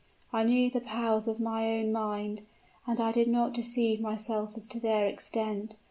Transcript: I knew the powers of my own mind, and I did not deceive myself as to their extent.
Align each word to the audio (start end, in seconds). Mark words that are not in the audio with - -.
I 0.33 0.43
knew 0.45 0.67
the 0.71 0.81
powers 0.81 1.27
of 1.27 1.39
my 1.39 1.77
own 1.77 1.91
mind, 1.91 2.41
and 2.87 2.99
I 2.99 3.11
did 3.11 3.27
not 3.27 3.53
deceive 3.53 4.01
myself 4.01 4.53
as 4.55 4.65
to 4.69 4.79
their 4.79 5.05
extent. 5.05 5.75